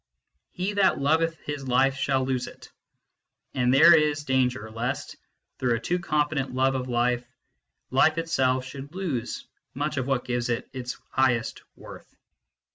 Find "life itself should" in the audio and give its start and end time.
7.91-8.95